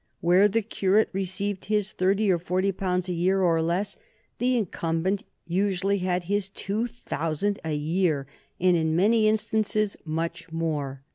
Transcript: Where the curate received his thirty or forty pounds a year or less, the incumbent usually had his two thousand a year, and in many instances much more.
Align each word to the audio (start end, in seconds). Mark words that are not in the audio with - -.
Where 0.19 0.47
the 0.47 0.63
curate 0.63 1.09
received 1.13 1.65
his 1.65 1.91
thirty 1.91 2.31
or 2.31 2.39
forty 2.39 2.71
pounds 2.71 3.07
a 3.07 3.13
year 3.13 3.43
or 3.43 3.61
less, 3.61 3.97
the 4.39 4.57
incumbent 4.57 5.21
usually 5.45 5.99
had 5.99 6.23
his 6.23 6.49
two 6.49 6.87
thousand 6.87 7.59
a 7.63 7.75
year, 7.75 8.25
and 8.59 8.75
in 8.75 8.95
many 8.95 9.27
instances 9.29 9.95
much 10.03 10.51
more. 10.51 11.03